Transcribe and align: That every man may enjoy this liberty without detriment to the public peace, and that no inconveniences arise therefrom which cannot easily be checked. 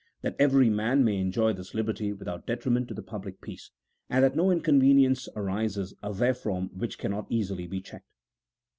That 0.23 0.35
every 0.39 0.67
man 0.71 1.03
may 1.03 1.17
enjoy 1.17 1.53
this 1.53 1.75
liberty 1.75 2.11
without 2.11 2.47
detriment 2.47 2.87
to 2.87 2.95
the 2.95 3.03
public 3.03 3.39
peace, 3.39 3.69
and 4.09 4.23
that 4.23 4.35
no 4.35 4.49
inconveniences 4.49 5.29
arise 5.35 5.75
therefrom 6.01 6.71
which 6.75 6.97
cannot 6.97 7.27
easily 7.29 7.67
be 7.67 7.81
checked. 7.81 8.07